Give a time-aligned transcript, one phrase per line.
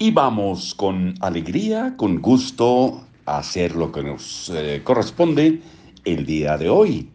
[0.00, 5.60] Y vamos con alegría, con gusto, a hacer lo que nos eh, corresponde
[6.04, 7.10] el día de hoy.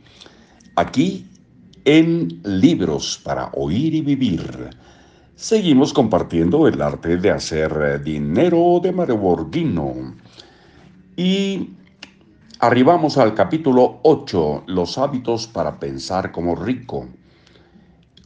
[0.76, 1.26] Aquí
[1.86, 4.72] en Libros para Oír y Vivir.
[5.34, 10.16] Seguimos compartiendo el arte de hacer dinero de Mario Borghino.
[11.16, 11.70] Y
[12.60, 17.08] arribamos al capítulo 8, los hábitos para pensar como rico.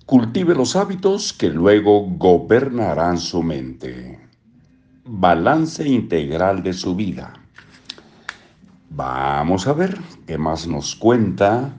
[0.07, 4.16] Cultive los hábitos que luego gobernarán su mente
[5.07, 7.33] balance integral de su vida.
[8.89, 11.73] Vamos a ver qué más nos cuenta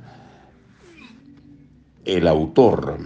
[2.05, 2.99] el autor.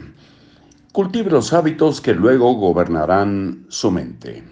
[0.93, 4.45] Cultive los hábitos que luego gobernarán su mente.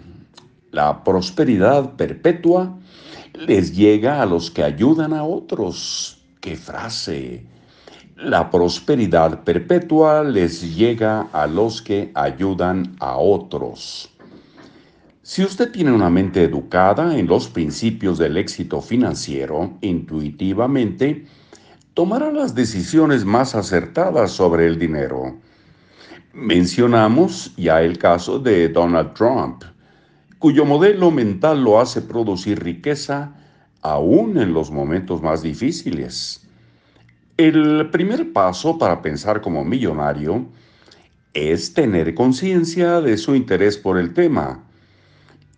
[0.71, 2.77] La prosperidad perpetua
[3.33, 6.21] les llega a los que ayudan a otros.
[6.41, 7.45] ¡Qué frase!
[8.17, 14.11] La prosperidad perpetua les llega a los que ayudan a otros.
[15.31, 21.25] Si usted tiene una mente educada en los principios del éxito financiero, intuitivamente
[21.93, 25.37] tomará las decisiones más acertadas sobre el dinero.
[26.33, 29.63] Mencionamos ya el caso de Donald Trump,
[30.37, 33.33] cuyo modelo mental lo hace producir riqueza
[33.81, 36.45] aún en los momentos más difíciles.
[37.37, 40.45] El primer paso para pensar como millonario
[41.33, 44.65] es tener conciencia de su interés por el tema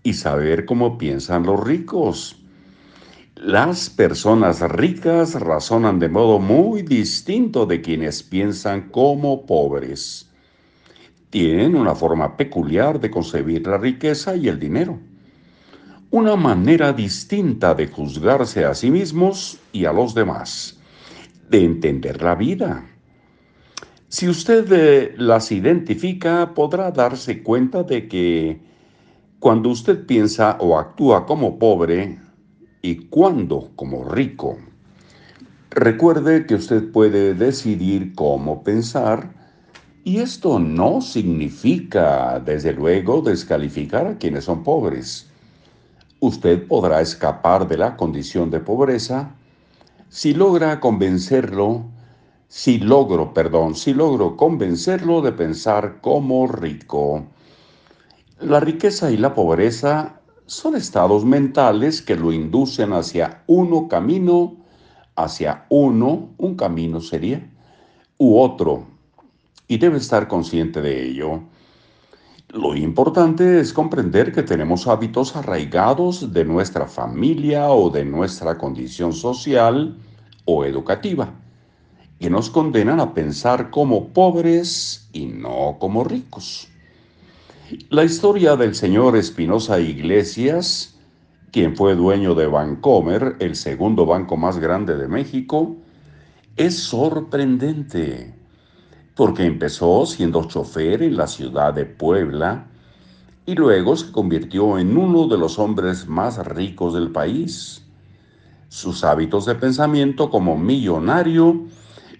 [0.03, 2.37] y saber cómo piensan los ricos.
[3.35, 10.29] Las personas ricas razonan de modo muy distinto de quienes piensan como pobres.
[11.29, 14.99] Tienen una forma peculiar de concebir la riqueza y el dinero.
[16.11, 20.77] Una manera distinta de juzgarse a sí mismos y a los demás.
[21.49, 22.85] De entender la vida.
[24.09, 28.72] Si usted eh, las identifica, podrá darse cuenta de que
[29.43, 32.17] cuando usted piensa o actúa como pobre
[32.81, 34.55] y cuando como rico.
[35.69, 39.33] Recuerde que usted puede decidir cómo pensar
[40.05, 45.29] y esto no significa, desde luego, descalificar a quienes son pobres.
[46.21, 49.35] Usted podrá escapar de la condición de pobreza
[50.07, 51.83] si logra convencerlo,
[52.47, 57.25] si logro, perdón, si logro convencerlo de pensar como rico.
[58.43, 64.57] La riqueza y la pobreza son estados mentales que lo inducen hacia uno camino,
[65.15, 67.49] hacia uno, un camino sería,
[68.17, 68.85] u otro,
[69.65, 71.43] y debe estar consciente de ello.
[72.49, 79.13] Lo importante es comprender que tenemos hábitos arraigados de nuestra familia o de nuestra condición
[79.13, 79.95] social
[80.43, 81.33] o educativa,
[82.19, 86.72] que nos condenan a pensar como pobres y no como ricos.
[87.93, 90.95] La historia del señor Espinosa Iglesias,
[91.51, 95.75] quien fue dueño de Bancomer, el segundo banco más grande de México,
[96.55, 98.33] es sorprendente,
[99.13, 102.65] porque empezó siendo chofer en la ciudad de Puebla
[103.45, 107.85] y luego se convirtió en uno de los hombres más ricos del país.
[108.69, 111.67] Sus hábitos de pensamiento como millonario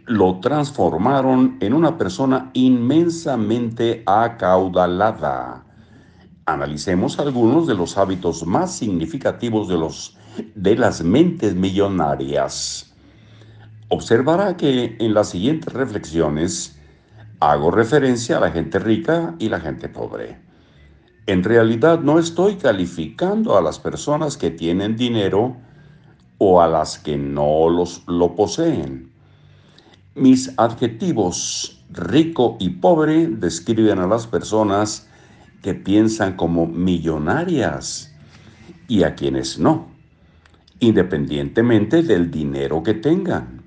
[0.06, 5.63] lo transformaron en una persona inmensamente acaudalada.
[6.46, 10.18] Analicemos algunos de los hábitos más significativos de, los,
[10.56, 12.94] de las mentes millonarias.
[13.88, 16.78] Observará que en las siguientes reflexiones
[17.40, 20.38] hago referencia a la gente rica y la gente pobre.
[21.28, 25.56] En realidad no estoy calificando a las personas que tienen dinero
[26.40, 29.14] o a las que no los, lo poseen.
[30.16, 35.08] Mis adjetivos rico y pobre describen a las personas
[35.64, 38.14] que piensan como millonarias
[38.88, 39.88] y a quienes no,
[40.80, 43.64] independientemente del dinero que tengan.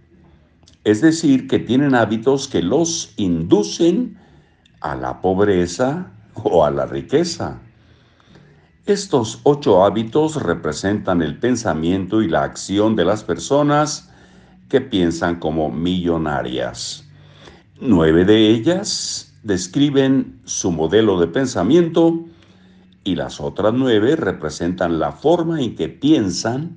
[0.85, 4.19] Es decir, que tienen hábitos que los inducen
[4.81, 7.61] a la pobreza o a la riqueza.
[8.85, 14.13] Estos ocho hábitos representan el pensamiento y la acción de las personas
[14.69, 17.09] que piensan como millonarias.
[17.81, 22.25] Nueve de ellas describen su modelo de pensamiento
[23.05, 26.77] y las otras nueve representan la forma en que piensan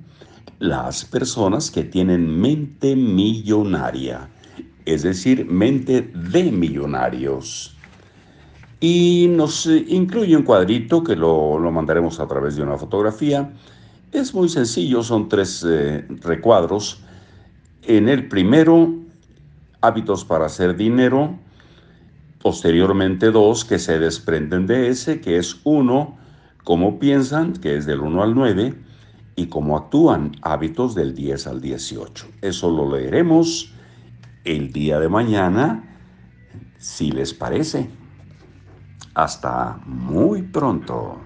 [0.60, 4.28] las personas que tienen mente millonaria,
[4.84, 7.76] es decir, mente de millonarios.
[8.78, 13.52] Y nos incluye un cuadrito que lo, mandaremos a través de una fotografía.
[14.12, 17.02] Es muy sencillo, son tres eh, recuadros
[17.82, 18.94] en el primero,
[19.80, 21.38] hábitos para hacer dinero.
[22.42, 26.16] Posteriormente dos que se desprenden de ese, que es uno,
[26.64, 28.74] cómo piensan, que es del 1 al 9,
[29.36, 32.26] y cómo actúan, hábitos del 10 al 18.
[32.40, 33.74] Eso lo leeremos
[34.44, 35.98] el día de mañana,
[36.78, 37.90] si les parece.
[39.14, 41.20] Hasta muy pronto.